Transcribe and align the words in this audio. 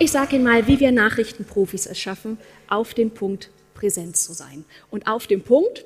Ich 0.00 0.10
sage 0.10 0.34
Ihnen 0.34 0.44
mal, 0.44 0.66
wie 0.66 0.80
wir 0.80 0.90
Nachrichtenprofis 0.90 1.86
es 1.86 2.00
schaffen, 2.00 2.38
auf 2.68 2.94
den 2.94 3.12
Punkt 3.12 3.50
präsent 3.74 4.16
zu 4.16 4.32
sein. 4.32 4.64
Und 4.90 5.06
auf 5.06 5.28
den 5.28 5.42
Punkt 5.42 5.84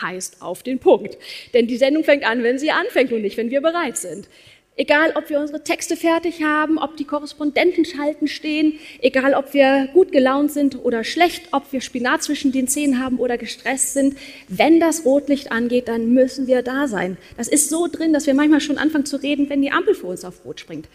heißt 0.00 0.42
auf 0.42 0.62
den 0.62 0.78
Punkt. 0.78 1.18
Denn 1.52 1.66
die 1.66 1.76
Sendung 1.76 2.04
fängt 2.04 2.24
an, 2.24 2.44
wenn 2.44 2.58
sie 2.58 2.70
anfängt 2.70 3.12
und 3.12 3.22
nicht, 3.22 3.36
wenn 3.36 3.50
wir 3.50 3.60
bereit 3.60 3.96
sind. 3.96 4.28
Egal, 4.76 5.12
ob 5.16 5.28
wir 5.28 5.40
unsere 5.40 5.64
Texte 5.64 5.96
fertig 5.96 6.44
haben, 6.44 6.78
ob 6.78 6.98
die 6.98 7.04
Korrespondenten 7.04 7.84
schalten 7.84 8.28
stehen, 8.28 8.78
egal, 9.00 9.34
ob 9.34 9.54
wir 9.54 9.88
gut 9.92 10.12
gelaunt 10.12 10.52
sind 10.52 10.84
oder 10.84 11.02
schlecht, 11.02 11.48
ob 11.50 11.72
wir 11.72 11.80
Spinat 11.80 12.22
zwischen 12.22 12.52
den 12.52 12.68
Zähnen 12.68 13.02
haben 13.02 13.18
oder 13.18 13.38
gestresst 13.38 13.94
sind, 13.94 14.16
wenn 14.48 14.78
das 14.78 15.04
Rotlicht 15.04 15.50
angeht, 15.50 15.88
dann 15.88 16.12
müssen 16.12 16.46
wir 16.46 16.62
da 16.62 16.86
sein. 16.86 17.16
Das 17.38 17.48
ist 17.48 17.70
so 17.70 17.88
drin, 17.90 18.12
dass 18.12 18.26
wir 18.26 18.34
manchmal 18.34 18.60
schon 18.60 18.78
anfangen 18.78 19.06
zu 19.06 19.16
reden, 19.16 19.48
wenn 19.48 19.62
die 19.62 19.72
Ampel 19.72 19.94
vor 19.94 20.10
uns 20.10 20.24
auf 20.24 20.44
Rot 20.44 20.60
springt. 20.60 20.88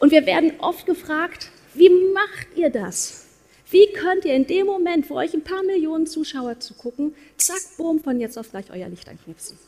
Und 0.00 0.12
wir 0.12 0.24
werden 0.24 0.54
oft 0.58 0.86
gefragt, 0.86 1.50
wie 1.74 1.90
macht 2.12 2.56
ihr 2.56 2.70
das? 2.70 3.26
Wie 3.70 3.92
könnt 3.92 4.24
ihr 4.24 4.34
in 4.34 4.46
dem 4.46 4.66
Moment, 4.66 5.08
wo 5.08 5.16
euch 5.16 5.32
ein 5.32 5.44
paar 5.44 5.62
Millionen 5.62 6.06
Zuschauer 6.06 6.58
zugucken, 6.58 7.14
zack, 7.36 7.60
boom, 7.76 8.00
von 8.00 8.18
jetzt 8.18 8.36
auf 8.36 8.50
gleich 8.50 8.70
euer 8.70 8.88
Licht 8.88 9.08
anknipsen? 9.08 9.58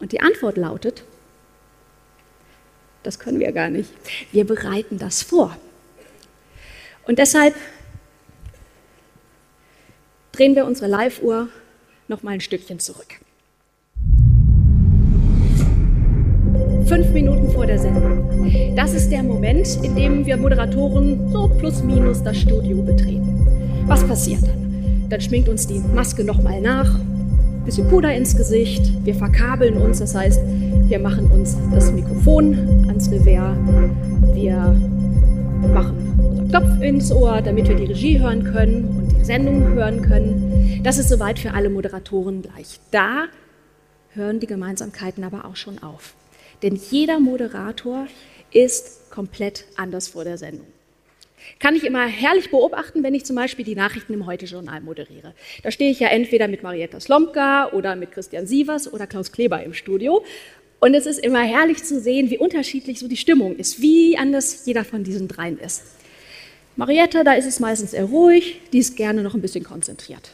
Und 0.00 0.12
die 0.12 0.20
Antwort 0.20 0.56
lautet, 0.56 1.04
das 3.04 3.18
können 3.18 3.38
wir 3.38 3.52
gar 3.52 3.70
nicht. 3.70 3.90
Wir 4.32 4.44
bereiten 4.44 4.98
das 4.98 5.22
vor. 5.22 5.56
Und 7.06 7.18
deshalb 7.18 7.54
drehen 10.32 10.54
wir 10.54 10.66
unsere 10.66 10.88
Live-Uhr 10.88 11.48
noch 12.08 12.22
mal 12.22 12.32
ein 12.32 12.40
Stückchen 12.40 12.80
zurück. 12.80 13.20
Fünf 16.88 17.10
Minuten 17.12 17.50
vor 17.50 17.66
der 17.66 17.78
Sendung. 17.78 18.72
Das 18.74 18.94
ist 18.94 19.12
der 19.12 19.22
Moment, 19.22 19.78
in 19.82 19.94
dem 19.94 20.24
wir 20.24 20.38
Moderatoren 20.38 21.30
so 21.30 21.46
plus 21.46 21.82
minus 21.82 22.22
das 22.22 22.38
Studio 22.38 22.80
betreten. 22.80 23.46
Was 23.86 24.02
passiert 24.04 24.42
dann? 24.42 25.06
Dann 25.10 25.20
schminkt 25.20 25.50
uns 25.50 25.66
die 25.66 25.80
Maske 25.94 26.24
noch 26.24 26.42
mal 26.42 26.62
nach, 26.62 26.98
bisschen 27.66 27.86
Puder 27.88 28.14
ins 28.14 28.34
Gesicht, 28.34 28.90
wir 29.04 29.14
verkabeln 29.14 29.76
uns, 29.76 29.98
das 29.98 30.14
heißt, 30.14 30.40
wir 30.88 30.98
machen 30.98 31.30
uns 31.30 31.58
das 31.74 31.92
Mikrofon 31.92 32.86
ans 32.88 33.10
Revers. 33.10 33.58
Wir 34.32 34.74
machen 35.74 36.40
unser 36.40 36.60
Knopf 36.60 36.80
ins 36.80 37.12
Ohr, 37.12 37.42
damit 37.42 37.68
wir 37.68 37.76
die 37.76 37.84
Regie 37.84 38.18
hören 38.18 38.44
können 38.44 38.84
und 38.84 39.12
die 39.14 39.24
Sendung 39.24 39.74
hören 39.74 40.00
können. 40.00 40.80
Das 40.82 40.96
ist 40.96 41.10
soweit 41.10 41.38
für 41.38 41.52
alle 41.52 41.68
Moderatoren 41.68 42.40
gleich. 42.40 42.80
Da 42.90 43.24
hören 44.14 44.40
die 44.40 44.46
Gemeinsamkeiten 44.46 45.22
aber 45.22 45.44
auch 45.44 45.56
schon 45.56 45.82
auf. 45.82 46.14
Denn 46.62 46.76
jeder 46.90 47.20
Moderator 47.20 48.06
ist 48.52 49.10
komplett 49.10 49.64
anders 49.76 50.08
vor 50.08 50.24
der 50.24 50.38
Sendung. 50.38 50.66
Kann 51.60 51.76
ich 51.76 51.84
immer 51.84 52.06
herrlich 52.06 52.50
beobachten, 52.50 53.02
wenn 53.02 53.14
ich 53.14 53.24
zum 53.24 53.36
Beispiel 53.36 53.64
die 53.64 53.76
Nachrichten 53.76 54.12
im 54.12 54.26
Heute-Journal 54.26 54.80
moderiere. 54.80 55.34
Da 55.62 55.70
stehe 55.70 55.90
ich 55.90 56.00
ja 56.00 56.08
entweder 56.08 56.48
mit 56.48 56.62
Marietta 56.62 57.00
Slomka 57.00 57.72
oder 57.72 57.96
mit 57.96 58.12
Christian 58.12 58.46
Sievers 58.46 58.92
oder 58.92 59.06
Klaus 59.06 59.32
Kleber 59.32 59.62
im 59.62 59.72
Studio 59.72 60.24
und 60.80 60.94
es 60.94 61.06
ist 61.06 61.18
immer 61.18 61.42
herrlich 61.42 61.82
zu 61.82 62.00
sehen, 62.00 62.30
wie 62.30 62.38
unterschiedlich 62.38 63.00
so 63.00 63.08
die 63.08 63.16
Stimmung 63.16 63.56
ist, 63.56 63.80
wie 63.82 64.16
anders 64.16 64.64
jeder 64.64 64.84
von 64.84 65.02
diesen 65.02 65.26
dreien 65.26 65.58
ist. 65.58 65.82
Marietta, 66.76 67.24
da 67.24 67.32
ist 67.32 67.46
es 67.46 67.58
meistens 67.58 67.92
eher 67.92 68.04
ruhig, 68.04 68.60
die 68.72 68.78
ist 68.78 68.96
gerne 68.96 69.22
noch 69.22 69.34
ein 69.34 69.40
bisschen 69.40 69.64
konzentriert. 69.64 70.30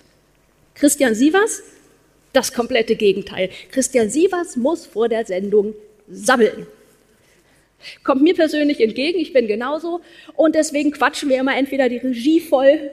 Christian 0.74 1.14
Sievers, 1.14 1.62
das 2.34 2.52
komplette 2.52 2.96
Gegenteil. 2.96 3.48
Christian 3.70 4.10
Sievers 4.10 4.56
muss 4.56 4.84
vor 4.84 5.08
der 5.08 5.24
Sendung 5.24 5.74
sabbeln. 6.08 6.66
Kommt 8.02 8.22
mir 8.22 8.34
persönlich 8.34 8.80
entgegen, 8.80 9.18
ich 9.18 9.32
bin 9.32 9.46
genauso. 9.46 10.00
Und 10.34 10.54
deswegen 10.54 10.90
quatschen 10.90 11.28
wir 11.28 11.38
immer 11.38 11.56
entweder 11.56 11.88
die 11.88 11.98
Regie 11.98 12.40
voll 12.40 12.90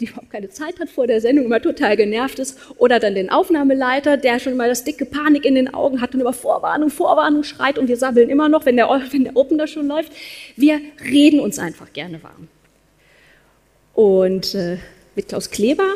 die 0.00 0.06
überhaupt 0.06 0.30
keine 0.30 0.48
Zeit 0.50 0.78
hat 0.78 0.90
vor 0.90 1.06
der 1.06 1.20
Sendung, 1.20 1.46
immer 1.46 1.60
total 1.60 1.96
genervt 1.96 2.38
ist, 2.38 2.58
oder 2.76 2.98
dann 3.00 3.14
den 3.14 3.30
Aufnahmeleiter, 3.30 4.16
der 4.16 4.38
schon 4.38 4.56
mal 4.56 4.68
das 4.68 4.84
dicke 4.84 5.06
Panik 5.06 5.44
in 5.44 5.54
den 5.54 5.72
Augen 5.72 6.00
hat 6.00 6.14
und 6.14 6.20
über 6.20 6.32
Vorwarnung, 6.32 6.90
Vorwarnung 6.90 7.44
schreit 7.44 7.78
und 7.78 7.88
wir 7.88 7.96
sabbeln 7.96 8.28
immer 8.28 8.48
noch, 8.48 8.66
wenn 8.66 8.76
der, 8.76 8.88
wenn 9.10 9.24
der 9.24 9.36
Opener 9.36 9.66
schon 9.66 9.86
läuft. 9.86 10.12
Wir 10.56 10.80
reden 11.04 11.40
uns 11.40 11.58
einfach 11.58 11.92
gerne 11.92 12.22
warm. 12.22 12.48
Und 13.94 14.54
äh, 14.54 14.78
mit 15.14 15.28
Klaus 15.28 15.50
Kleber 15.50 15.94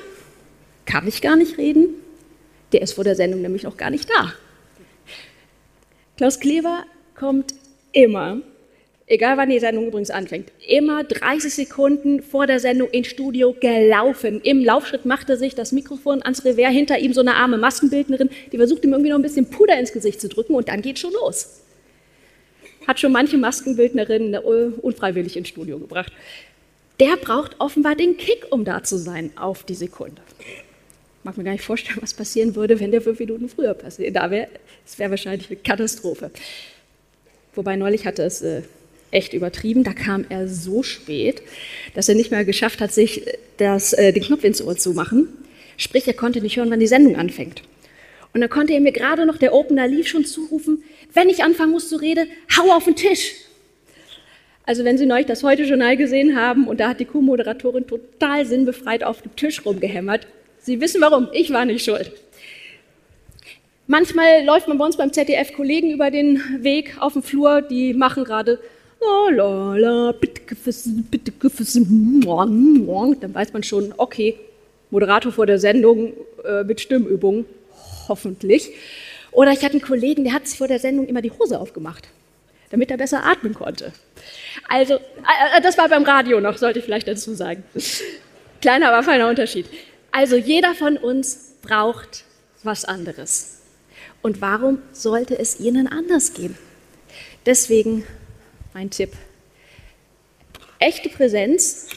kann 0.87 1.07
ich 1.07 1.21
gar 1.21 1.37
nicht 1.37 1.59
reden. 1.59 1.89
Der 2.73 2.83
ist 2.83 2.95
vor 2.95 3.05
der 3.05 3.15
Sendung 3.15 3.43
nämlich 3.43 3.65
noch 3.65 3.77
gar 3.77 3.91
nicht 3.91 4.09
da. 4.09 4.33
Klaus 6.21 6.39
Kleber 6.39 6.85
kommt 7.15 7.55
immer 7.93 8.43
egal 9.07 9.39
wann 9.39 9.49
die 9.49 9.59
Sendung 9.59 9.87
übrigens 9.87 10.11
anfängt, 10.11 10.53
immer 10.69 11.03
30 11.03 11.55
Sekunden 11.55 12.23
vor 12.23 12.47
der 12.47 12.61
Sendung 12.61 12.91
ins 12.91 13.07
Studio 13.07 13.57
gelaufen. 13.59 14.43
Im 14.43 14.63
Laufschritt 14.63 15.07
machte 15.07 15.39
sich 15.39 15.55
das 15.55 15.73
Mikrofon 15.73 16.23
ans 16.23 16.45
Revers, 16.45 16.75
hinter 16.75 16.99
ihm 16.99 17.15
so 17.15 17.23
eine 17.23 17.37
arme 17.37 17.57
Maskenbildnerin, 17.57 18.29
die 18.53 18.59
versucht 18.59 18.85
ihm 18.85 18.93
irgendwie 18.93 19.09
noch 19.09 19.19
ein 19.19 19.23
bisschen 19.23 19.49
Puder 19.49 19.81
ins 19.81 19.95
Gesicht 19.95 20.21
zu 20.21 20.29
drücken 20.29 20.55
und 20.55 20.69
dann 20.69 20.83
geht 20.83 20.99
schon 20.99 21.15
los. 21.15 21.63
Hat 22.87 23.01
schon 23.01 23.13
manche 23.13 23.39
Maskenbildnerin 23.39 24.37
unfreiwillig 24.37 25.39
ins 25.39 25.49
Studio 25.49 25.79
gebracht. 25.79 26.13
Der 27.01 27.17
braucht 27.17 27.57
offenbar 27.61 27.95
den 27.95 28.19
Kick, 28.19 28.47
um 28.51 28.67
da 28.67 28.83
zu 28.83 28.99
sein, 28.99 29.31
auf 29.37 29.65
die 29.65 29.73
Sekunde. 29.73 30.21
Mag 31.23 31.37
mir 31.37 31.45
gar 31.45 31.53
nicht 31.53 31.65
vorstellen, 31.65 31.99
was 32.01 32.15
passieren 32.15 32.55
würde, 32.55 32.81
wenn 32.81 32.91
der 32.91 33.03
fünf 33.03 33.19
Minuten 33.19 33.49
früher 33.49 33.75
passiert. 33.75 34.17
Da 34.17 34.31
wäre, 34.31 34.49
es 34.87 34.99
wäre 34.99 35.11
wahrscheinlich 35.11 35.51
eine 35.51 35.59
Katastrophe. 35.61 36.31
Wobei 37.55 37.77
neulich 37.77 38.07
hatte 38.07 38.23
es 38.23 38.41
äh, 38.43 38.63
echt 39.11 39.35
übertrieben. 39.35 39.85
Da 39.85 39.93
kam 39.93 40.25
er 40.29 40.49
so 40.49 40.83
spät, 40.83 41.43
dass 41.95 42.09
er 42.09 42.15
nicht 42.15 42.31
mehr 42.31 42.45
geschafft 42.45 42.81
hat, 42.81 42.93
sich 42.93 43.27
das, 43.59 43.93
äh, 43.93 44.13
den 44.13 44.23
Knopf 44.23 44.45
ins 44.45 44.63
Ohr 44.63 44.77
zu 44.77 44.93
machen. 44.93 45.29
Sprich, 45.77 46.07
er 46.07 46.15
konnte 46.15 46.41
nicht 46.41 46.57
hören, 46.57 46.71
wann 46.71 46.81
die 46.81 46.87
Sendung 46.87 47.17
anfängt. 47.17 47.63
Und 48.33 48.41
dann 48.41 48.51
konnte 48.51 48.73
er 48.73 48.81
mir 48.81 48.93
gerade 48.93 49.27
noch, 49.27 49.37
der 49.37 49.53
Opener 49.53 49.89
lief, 49.89 50.07
schon 50.07 50.25
zurufen, 50.25 50.85
wenn 51.13 51.29
ich 51.29 51.43
anfangen 51.43 51.73
muss 51.73 51.89
zu 51.89 51.97
reden, 51.97 52.29
hau 52.57 52.71
auf 52.73 52.85
den 52.85 52.95
Tisch. 52.95 53.33
Also 54.65 54.85
wenn 54.85 54.99
Sie 54.99 55.07
neulich 55.07 55.27
das 55.27 55.43
Heute-Journal 55.43 55.97
gesehen 55.97 56.37
haben 56.37 56.69
und 56.69 56.79
da 56.79 56.91
hat 56.91 57.01
die 57.01 57.05
Co-Moderatorin 57.05 57.89
total 57.89 58.47
sinnbefreit 58.47 59.03
auf 59.03 59.23
dem 59.23 59.35
Tisch 59.35 59.65
rumgehämmert, 59.65 60.29
Sie 60.63 60.81
wissen 60.81 61.01
warum, 61.01 61.29
ich 61.33 61.53
war 61.53 61.65
nicht 61.65 61.85
schuld. 61.85 62.13
Manchmal 63.87 64.45
läuft 64.45 64.69
man 64.69 64.79
bei 64.79 64.85
uns 64.85 64.97
beim 64.97 65.13
ZDF 65.13 65.53
Kollegen 65.55 65.91
über 65.91 66.11
den 66.11 66.41
Weg 66.63 66.97
auf 67.01 67.15
dem 67.15 67.23
Flur, 67.23 67.63
die 67.63 67.95
machen 67.95 68.25
gerade 68.25 68.61
dann 73.21 73.35
weiß 73.35 73.53
man 73.53 73.63
schon, 73.63 73.95
okay, 73.97 74.39
Moderator 74.91 75.33
vor 75.33 75.47
der 75.47 75.59
Sendung 75.59 76.13
äh, 76.45 76.65
mit 76.65 76.81
Stimmübung, 76.81 77.47
hoffentlich. 78.09 78.71
Oder 79.33 79.53
ich 79.53 79.65
hatte 79.65 79.73
einen 79.73 79.83
Kollegen, 79.83 80.25
der 80.25 80.35
hat 80.35 80.47
sich 80.47 80.59
vor 80.59 80.69
der 80.69 80.79
Sendung 80.79 81.07
immer 81.07 81.23
die 81.23 81.31
Hose 81.31 81.59
aufgemacht, 81.59 82.09
damit 82.71 82.91
er 82.91 82.97
besser 82.97 83.25
atmen 83.25 83.55
konnte. 83.55 83.93
Also, 84.69 84.95
äh, 84.95 84.99
äh 85.57 85.61
das 85.63 85.79
war 85.79 85.89
beim 85.89 86.03
Radio 86.03 86.41
noch, 86.41 86.59
sollte 86.59 86.81
ich 86.81 86.85
vielleicht 86.85 87.09
dazu 87.09 87.35
sagen. 87.35 87.65
Kleiner, 88.61 88.93
aber 88.93 89.03
feiner 89.03 89.29
Unterschied. 89.29 89.67
Also, 90.13 90.37
jeder 90.37 90.75
von 90.75 90.97
uns 90.97 91.55
braucht 91.63 92.25
was 92.63 92.85
anderes. 92.85 93.59
Und 94.23 94.41
warum 94.41 94.83
sollte 94.93 95.39
es 95.39 95.61
Ihnen 95.61 95.87
anders 95.87 96.35
gehen? 96.35 96.57
Deswegen 97.47 98.05
mein 98.75 98.91
Tipp. 98.91 99.13
Echte 100.79 101.09
Präsenz 101.09 101.89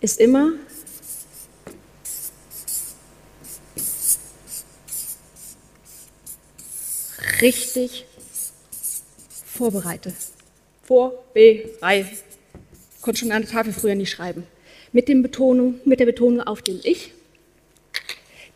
ist 0.00 0.20
immer 0.20 0.52
richtig 7.40 8.06
vorbereitet. 9.46 10.14
Vorbereitet. 10.82 12.24
Konnte 13.00 13.20
schon 13.20 13.32
an 13.32 13.42
der 13.42 13.50
Tafel 13.50 13.72
früher 13.72 13.94
nicht 13.94 14.10
schreiben. 14.10 14.46
Mit, 14.92 15.06
Betonung, 15.06 15.80
mit 15.84 16.00
der 16.00 16.06
Betonung 16.06 16.40
auf 16.40 16.62
dem 16.62 16.80
Ich. 16.82 17.12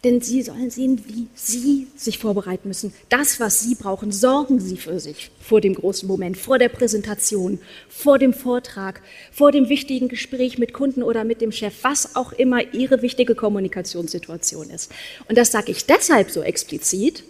Denn 0.03 0.23
Sie 0.23 0.41
sollen 0.41 0.71
sehen, 0.71 1.03
wie 1.09 1.27
Sie 1.35 1.87
sich 1.95 2.17
vorbereiten 2.19 2.69
müssen. 2.69 2.95
Das, 3.11 3.39
was 3.39 3.61
Sie 3.61 3.75
brauchen, 3.75 4.13
sorgen 4.13 4.59
Sie 4.59 4.79
für 4.79 4.99
sich 4.99 5.31
vor 5.43 5.61
dem 5.61 5.75
großen 5.75 6.09
Moment, 6.09 6.39
vor 6.39 6.59
der 6.59 6.71
Präsentation, 6.71 7.59
vor 7.91 8.19
dem 8.19 8.33
Vortrag, 8.33 9.03
vor 9.31 9.53
dem 9.53 9.69
wichtigen 9.69 10.09
Gespräch 10.09 10.57
mit 10.57 10.73
Kunden 10.73 11.03
oder 11.03 11.25
mit 11.25 11.43
dem 11.43 11.53
Chef, 11.53 11.75
was 11.83 12.17
auch 12.17 12.33
immer 12.33 12.73
Ihre 12.73 13.03
wichtige 13.03 13.35
Kommunikationssituation 13.35 14.71
ist. 14.71 14.91
Und 15.29 15.37
das 15.37 15.53
sage 15.53 15.71
ich 15.71 15.85
deshalb 15.85 16.31
so 16.31 16.41
explizit, 16.41 17.23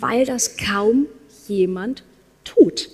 weil 0.00 0.26
das 0.26 0.56
kaum 0.56 1.06
jemand 1.46 2.02
tut. 2.42 2.90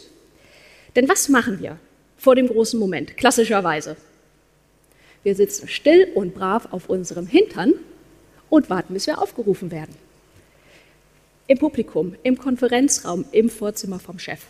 Denn 0.95 1.09
was 1.09 1.31
machen 1.31 1.59
wir 1.61 1.79
vor 2.19 2.35
dem 2.35 2.49
großen 2.49 2.79
Moment? 2.79 3.17
Klassischerweise. 3.17 3.97
Wir 5.23 5.35
sitzen 5.35 5.69
still 5.69 6.09
und 6.15 6.35
brav 6.35 6.69
auf 6.71 6.89
unserem 6.89 7.27
Hintern 7.27 7.75
und 8.49 8.71
warten, 8.71 8.95
bis 8.95 9.07
wir 9.07 9.21
aufgerufen 9.21 9.71
werden. 9.71 9.95
Im 11.47 11.59
Publikum, 11.59 12.15
im 12.23 12.39
Konferenzraum, 12.39 13.25
im 13.33 13.51
Vorzimmer 13.51 13.99
vom 13.99 14.19
Chef, 14.19 14.41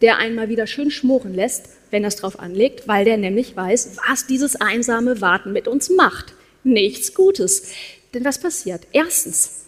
der 0.00 0.16
einmal 0.16 0.48
wieder 0.48 0.66
schön 0.66 0.90
schmoren 0.90 1.34
lässt, 1.34 1.68
wenn 1.90 2.04
er 2.04 2.08
es 2.08 2.16
drauf 2.16 2.38
anlegt, 2.38 2.88
weil 2.88 3.04
der 3.04 3.16
nämlich 3.16 3.54
weiß, 3.56 3.96
was 4.08 4.26
dieses 4.26 4.56
einsame 4.56 5.20
Warten 5.20 5.52
mit 5.52 5.68
uns 5.68 5.90
macht. 5.90 6.34
Nichts 6.64 7.14
Gutes. 7.14 7.72
Denn 8.14 8.24
was 8.24 8.38
passiert? 8.38 8.86
Erstens, 8.92 9.66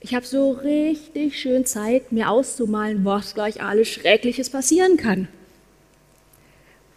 ich 0.00 0.14
habe 0.14 0.26
so 0.26 0.50
richtig 0.50 1.40
schön 1.40 1.64
Zeit, 1.64 2.12
mir 2.12 2.28
auszumalen, 2.28 3.04
was 3.04 3.34
gleich 3.34 3.62
alles 3.62 3.88
Schreckliches 3.88 4.50
passieren 4.50 4.96
kann 4.96 5.28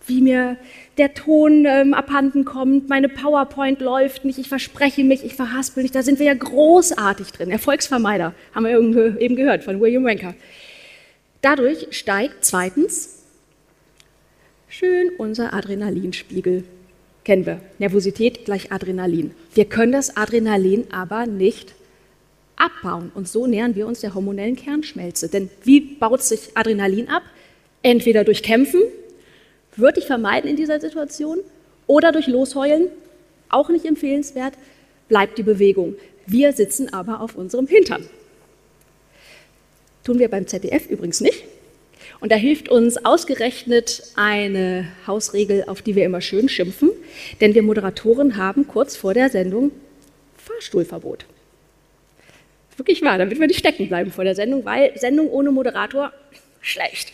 wie 0.08 0.22
mir 0.22 0.58
der 0.98 1.14
Ton 1.14 1.66
ähm, 1.66 1.94
abhanden 1.94 2.46
kommt, 2.46 2.90
meine 2.90 3.10
PowerPoint 3.10 3.82
läuft 3.82 4.26
nicht, 4.26 4.38
ich 4.38 4.48
verspreche 4.48 5.04
mich, 5.04 5.24
ich 5.24 5.36
verhaspel 5.36 5.84
nicht. 5.84 5.96
Da 5.96 6.04
sind 6.04 6.20
wir 6.20 6.28
ja 6.28 6.34
großartig 6.34 7.32
drin. 7.32 7.52
Erfolgsvermeider, 7.52 8.34
haben 8.54 8.66
wir 8.66 9.20
eben 9.20 9.36
gehört 9.36 9.64
von 9.64 9.82
William 9.82 10.06
Ranker. 10.06 10.34
Dadurch 11.42 11.88
steigt 11.92 12.46
zweitens 12.46 13.24
schön 14.68 15.12
unser 15.18 15.54
Adrenalinspiegel. 15.54 16.64
Kennen 17.24 17.46
wir. 17.46 17.60
Nervosität 17.80 18.46
gleich 18.46 18.72
Adrenalin. 18.72 19.32
Wir 19.54 19.66
können 19.66 19.92
das 19.92 20.16
Adrenalin 20.16 20.86
aber 20.92 21.26
nicht 21.26 21.74
abbauen. 22.56 23.12
Und 23.14 23.28
so 23.28 23.48
nähern 23.48 23.76
wir 23.76 23.88
uns 23.88 24.02
der 24.02 24.14
hormonellen 24.14 24.56
Kernschmelze. 24.56 25.30
Denn 25.30 25.50
wie 25.64 25.80
baut 25.80 26.24
sich 26.24 26.56
Adrenalin 26.56 27.10
ab? 27.10 27.24
Entweder 27.82 28.24
durch 28.24 28.44
Kämpfen, 28.44 28.82
würde 29.76 30.00
ich 30.00 30.06
vermeiden 30.06 30.50
in 30.50 30.56
dieser 30.56 30.80
Situation. 30.80 31.40
Oder 31.88 32.12
durch 32.12 32.28
Losheulen, 32.28 32.88
auch 33.50 33.70
nicht 33.70 33.86
empfehlenswert, 33.86 34.54
bleibt 35.08 35.38
die 35.38 35.44
Bewegung. 35.44 35.96
Wir 36.26 36.54
sitzen 36.54 36.92
aber 36.94 37.22
auf 37.22 37.36
unserem 37.36 37.68
Hintern. 37.68 38.08
Tun 40.04 40.20
wir 40.20 40.30
beim 40.30 40.48
ZDF 40.48 40.90
übrigens 40.90 41.22
nicht. 41.22 41.44
Und 42.20 42.32
da 42.32 42.36
hilft 42.36 42.70
uns 42.70 43.04
ausgerechnet 43.04 44.04
eine 44.16 44.88
Hausregel, 45.06 45.66
auf 45.68 45.82
die 45.82 45.96
wir 45.96 46.06
immer 46.06 46.22
schön 46.22 46.50
schimpfen, 46.50 46.92
denn 47.42 47.54
wir 47.54 47.62
Moderatoren 47.62 48.38
haben 48.38 48.68
kurz 48.68 48.96
vor 48.96 49.14
der 49.14 49.30
Sendung 49.30 49.72
Fahrstuhlverbot. 50.38 51.26
Wirklich 52.78 53.02
wahr, 53.02 53.18
damit 53.18 53.40
wir 53.40 53.48
nicht 53.48 53.60
stecken 53.60 53.88
bleiben 53.88 54.12
vor 54.12 54.24
der 54.24 54.36
Sendung, 54.36 54.66
weil 54.66 54.98
Sendung 54.98 55.30
ohne 55.30 55.52
Moderator 55.52 56.12
schlecht. 56.62 57.14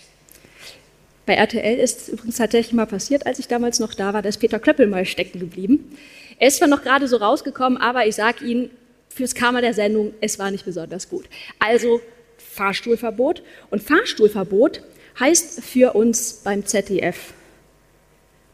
Bei 1.25 1.35
RTL 1.35 1.77
ist 1.77 2.01
es 2.01 2.09
übrigens 2.09 2.37
tatsächlich 2.37 2.73
mal 2.73 2.87
passiert, 2.87 3.25
als 3.25 3.39
ich 3.39 3.47
damals 3.47 3.79
noch 3.79 3.93
da 3.93 4.13
war, 4.13 4.21
da 4.21 4.29
ist 4.29 4.39
Peter 4.39 4.59
Klöppel 4.59 4.87
mal 4.87 5.05
stecken 5.05 5.39
geblieben. 5.39 5.95
Er 6.39 6.47
ist 6.47 6.57
zwar 6.57 6.67
noch 6.67 6.81
gerade 6.81 7.07
so 7.07 7.17
rausgekommen, 7.17 7.79
aber 7.79 8.07
ich 8.07 8.15
sage 8.15 8.43
Ihnen, 8.43 8.71
fürs 9.09 9.35
Karma 9.35 9.61
der 9.61 9.73
Sendung, 9.73 10.13
es 10.21 10.39
war 10.39 10.49
nicht 10.51 10.65
besonders 10.65 11.09
gut. 11.09 11.25
Also 11.59 12.01
Fahrstuhlverbot. 12.37 13.43
Und 13.69 13.83
Fahrstuhlverbot 13.83 14.81
heißt 15.19 15.63
für 15.63 15.93
uns 15.93 16.41
beim 16.43 16.65
ZDF 16.65 17.33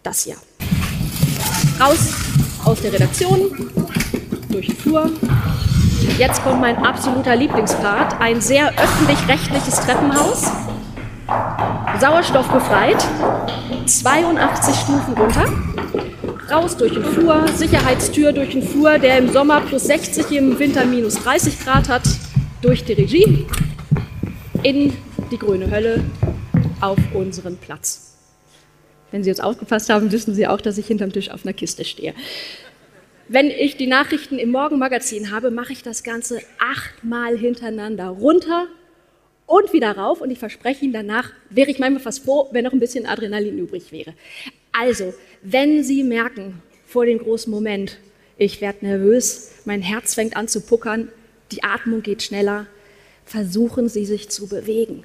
das 0.03 0.23
hier. 0.23 0.35
Raus 1.79 2.13
aus 2.65 2.81
der 2.81 2.93
Redaktion, 2.93 3.71
durch 4.49 4.67
den 4.67 4.75
Flur. 4.75 5.11
Jetzt 6.17 6.41
kommt 6.43 6.61
mein 6.61 6.77
absoluter 6.77 7.35
Lieblingspart, 7.35 8.19
ein 8.19 8.41
sehr 8.41 8.69
öffentlich-rechtliches 8.77 9.75
Treppenhaus 9.81 10.51
sauerstoffbefreit, 11.99 13.03
82 13.85 14.75
Stufen 14.75 15.13
runter, 15.15 15.45
raus 16.51 16.77
durch 16.77 16.93
den 16.93 17.03
Flur, 17.03 17.47
Sicherheitstür 17.55 18.33
durch 18.33 18.51
den 18.51 18.61
Flur, 18.61 18.99
der 18.99 19.17
im 19.17 19.31
Sommer 19.31 19.61
plus 19.61 19.85
60, 19.85 20.31
im 20.31 20.59
Winter 20.59 20.85
minus 20.85 21.15
30 21.15 21.59
Grad 21.59 21.89
hat, 21.89 22.03
durch 22.61 22.83
die 22.83 22.93
Regie, 22.93 23.45
in 24.63 24.93
die 25.31 25.37
grüne 25.37 25.71
Hölle, 25.71 26.03
auf 26.81 26.99
unseren 27.13 27.57
Platz. 27.57 28.15
Wenn 29.11 29.23
Sie 29.23 29.29
jetzt 29.29 29.43
aufgepasst 29.43 29.89
haben, 29.89 30.11
wissen 30.11 30.35
Sie 30.35 30.45
auch, 30.45 30.61
dass 30.61 30.77
ich 30.77 30.87
hinterm 30.87 31.11
Tisch 31.11 31.31
auf 31.31 31.45
einer 31.45 31.53
Kiste 31.53 31.85
stehe. 31.85 32.13
Wenn 33.29 33.47
ich 33.47 33.77
die 33.77 33.87
Nachrichten 33.87 34.37
im 34.37 34.51
Morgenmagazin 34.51 35.31
habe, 35.31 35.49
mache 35.49 35.73
ich 35.73 35.81
das 35.81 36.03
Ganze 36.03 36.41
achtmal 36.59 37.37
hintereinander 37.37 38.07
runter, 38.07 38.67
und 39.47 39.73
wieder 39.73 39.97
rauf. 39.97 40.21
Und 40.21 40.29
ich 40.29 40.37
verspreche 40.37 40.85
Ihnen, 40.85 40.93
danach 40.93 41.31
wäre 41.49 41.71
ich 41.71 41.79
manchmal 41.79 42.03
fast 42.03 42.23
froh, 42.23 42.47
wenn 42.51 42.65
noch 42.65 42.73
ein 42.73 42.79
bisschen 42.79 43.07
Adrenalin 43.07 43.57
übrig 43.57 43.91
wäre. 43.91 44.13
Also, 44.71 45.15
wenn 45.41 45.83
Sie 45.83 46.03
merken 46.03 46.61
vor 46.85 47.07
dem 47.07 47.17
großen 47.17 47.49
Moment, 47.49 47.97
ich 48.37 48.61
werde 48.61 48.85
nervös, 48.85 49.51
mein 49.65 49.81
Herz 49.81 50.13
fängt 50.13 50.37
an 50.37 50.47
zu 50.47 50.61
puckern, 50.61 51.09
die 51.51 51.63
Atmung 51.63 52.03
geht 52.03 52.21
schneller, 52.21 52.67
versuchen 53.25 53.89
Sie 53.89 54.05
sich 54.05 54.29
zu 54.29 54.47
bewegen. 54.47 55.03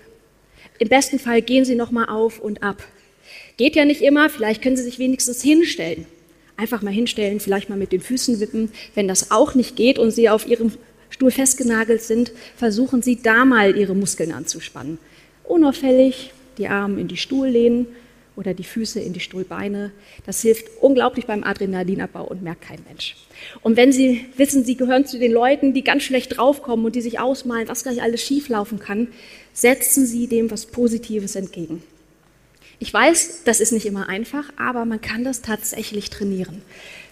Im 0.78 0.88
besten 0.88 1.18
Fall 1.18 1.40
gehen 1.40 1.64
Sie 1.64 1.74
nochmal 1.74 2.08
auf 2.08 2.40
und 2.40 2.62
ab. 2.62 2.82
Geht 3.56 3.76
ja 3.76 3.84
nicht 3.84 4.02
immer, 4.02 4.28
vielleicht 4.28 4.62
können 4.62 4.76
Sie 4.76 4.82
sich 4.82 4.98
wenigstens 4.98 5.42
hinstellen. 5.42 6.06
Einfach 6.56 6.82
mal 6.82 6.92
hinstellen, 6.92 7.40
vielleicht 7.40 7.70
mal 7.70 7.78
mit 7.78 7.92
den 7.92 8.00
Füßen 8.00 8.40
wippen. 8.40 8.70
Wenn 8.94 9.08
das 9.08 9.30
auch 9.30 9.54
nicht 9.54 9.76
geht 9.76 9.98
und 9.98 10.10
Sie 10.10 10.28
auf 10.28 10.46
Ihrem 10.46 10.72
Stuhl 11.12 11.30
festgenagelt 11.30 12.02
sind, 12.02 12.32
versuchen 12.56 13.02
Sie 13.02 13.22
da 13.22 13.44
mal 13.44 13.76
Ihre 13.76 13.94
Muskeln 13.94 14.32
anzuspannen. 14.32 14.98
Unauffällig 15.44 16.32
die 16.56 16.68
Arme 16.68 17.00
in 17.00 17.08
die 17.08 17.18
Stuhllehnen 17.18 17.86
oder 18.34 18.54
die 18.54 18.64
Füße 18.64 18.98
in 18.98 19.12
die 19.12 19.20
Stuhlbeine. 19.20 19.92
Das 20.24 20.40
hilft 20.40 20.64
unglaublich 20.80 21.26
beim 21.26 21.44
Adrenalinabbau 21.44 22.24
und 22.24 22.42
merkt 22.42 22.62
kein 22.62 22.80
Mensch. 22.88 23.16
Und 23.60 23.76
wenn 23.76 23.92
Sie 23.92 24.24
wissen, 24.38 24.64
Sie 24.64 24.76
gehören 24.76 25.04
zu 25.04 25.18
den 25.18 25.32
Leuten, 25.32 25.74
die 25.74 25.84
ganz 25.84 26.02
schlecht 26.02 26.38
draufkommen 26.38 26.86
und 26.86 26.94
die 26.94 27.02
sich 27.02 27.20
ausmalen, 27.20 27.68
was 27.68 27.82
gleich 27.82 28.02
alles 28.02 28.22
schieflaufen 28.22 28.78
kann, 28.78 29.08
setzen 29.52 30.06
Sie 30.06 30.28
dem 30.28 30.50
was 30.50 30.64
Positives 30.64 31.36
entgegen. 31.36 31.82
Ich 32.78 32.92
weiß, 32.92 33.42
das 33.44 33.60
ist 33.60 33.72
nicht 33.72 33.86
immer 33.86 34.08
einfach, 34.08 34.50
aber 34.56 34.86
man 34.86 35.00
kann 35.00 35.24
das 35.24 35.42
tatsächlich 35.42 36.08
trainieren. 36.08 36.62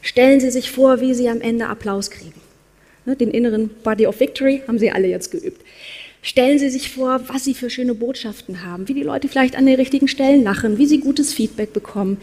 Stellen 0.00 0.40
Sie 0.40 0.50
sich 0.50 0.71
vor, 0.71 1.00
wie 1.00 1.12
Sie 1.12 1.28
am 1.28 1.42
Ende 1.42 1.66
Applaus 1.66 2.11
kriegen. 2.11 2.40
Ne, 3.07 3.16
den 3.16 3.30
inneren 3.30 3.71
Body 3.83 4.07
of 4.07 4.21
Victory 4.21 4.62
haben 4.66 4.78
Sie 4.78 4.90
alle 4.90 5.09
jetzt 5.09 5.30
geübt. 5.30 5.62
Stellen 6.23 6.59
Sie 6.59 6.69
sich 6.69 6.92
vor, 6.92 7.21
was 7.28 7.45
Sie 7.45 7.54
für 7.54 7.71
schöne 7.71 7.95
Botschaften 7.95 8.64
haben, 8.64 8.88
wie 8.88 8.95
die 8.95 9.02
Leute 9.02 9.28
vielleicht 9.28 9.57
an 9.57 9.64
den 9.64 9.76
richtigen 9.76 10.07
Stellen 10.07 10.45
lachen, 10.45 10.76
wie 10.76 10.87
Sie 10.87 11.00
gutes 11.00 11.33
Feedback 11.33 11.73
bekommen. 11.73 12.19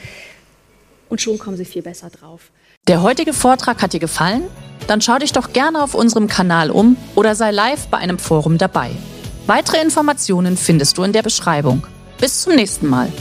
Und 1.10 1.22
schon 1.22 1.40
kommen 1.40 1.58
Sie 1.58 1.66
viel 1.66 1.82
besser 1.82 2.10
drauf. 2.10 2.52
Der 2.88 3.02
heutige 3.02 3.34
Vortrag 3.34 3.82
hat 3.82 3.94
dir 3.94 4.00
gefallen? 4.00 4.44
Dann 4.88 5.02
schau 5.02 5.18
dich 5.18 5.34
doch 5.34 5.52
gerne 5.52 5.84
auf 5.84 5.96
unserem 5.96 6.28
Kanal 6.28 6.70
um 6.70 6.96
oder 7.16 7.34
sei 7.36 7.52
live 7.52 7.88
bei 7.88 7.98
einem 7.98 8.20
Forum 8.20 8.58
dabei. 8.58 8.92
Weitere 9.48 9.82
Informationen 9.82 10.58
findest 10.58 10.98
du 10.98 11.04
in 11.04 11.12
der 11.12 11.24
Beschreibung. 11.24 11.86
Bis 12.20 12.42
zum 12.42 12.56
nächsten 12.56 12.88
Mal. 12.88 13.12